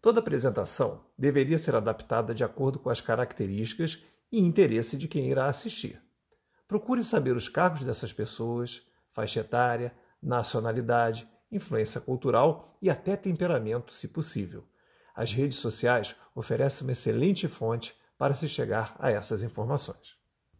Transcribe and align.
Toda 0.00 0.20
apresentação 0.20 1.04
deveria 1.16 1.58
ser 1.58 1.74
adaptada 1.74 2.34
de 2.34 2.42
acordo 2.42 2.78
com 2.78 2.88
as 2.88 3.00
características 3.00 4.02
e 4.32 4.40
interesse 4.40 4.96
de 4.96 5.06
quem 5.06 5.28
irá 5.28 5.46
assistir. 5.46 6.00
Procure 6.66 7.04
saber 7.04 7.36
os 7.36 7.48
cargos 7.48 7.84
dessas 7.84 8.12
pessoas, 8.12 8.82
faixa 9.10 9.40
etária, 9.40 9.94
nacionalidade, 10.22 11.28
influência 11.50 12.00
cultural 12.00 12.66
e 12.80 12.88
até 12.88 13.16
temperamento, 13.16 13.92
se 13.92 14.08
possível. 14.08 14.64
As 15.14 15.32
redes 15.32 15.58
sociais 15.58 16.14
oferecem 16.34 16.86
uma 16.86 16.92
excelente 16.92 17.48
fonte 17.48 17.94
para 18.16 18.34
se 18.34 18.48
chegar 18.48 18.94
a 18.98 19.10
essas 19.10 19.42
informações. 19.42 20.19